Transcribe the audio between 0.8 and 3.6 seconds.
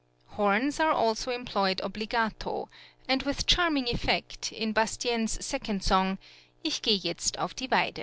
also employed obbligato, and with